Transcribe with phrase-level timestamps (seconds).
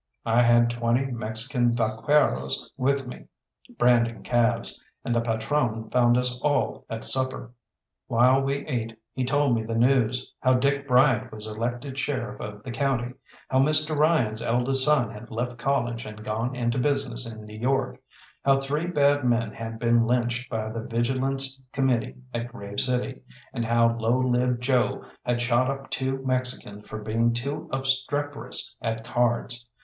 [0.25, 3.25] I had twenty Mexican vaqueros with me,
[3.77, 7.51] branding calves; and the patrone found us all at supper.
[8.07, 12.63] While we ate he told me the news how Dick Bryant was elected Sheriff of
[12.63, 13.13] the county;
[13.47, 13.95] how Mr.
[13.95, 17.99] Ryan's eldest son had left college and gone into business in New York;
[18.43, 23.21] how three bad men had been lynched by the Vigilance Committee at Grave City;
[23.53, 29.03] and how Low Lived Joe had shot up two Mexicans for being too obstreperous at
[29.03, 29.69] cards.